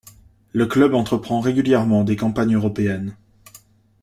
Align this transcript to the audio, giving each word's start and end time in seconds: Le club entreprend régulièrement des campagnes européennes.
Le 0.51 0.65
club 0.65 0.95
entreprend 0.95 1.41
régulièrement 1.41 2.03
des 2.03 2.15
campagnes 2.15 2.55
européennes. 2.55 3.15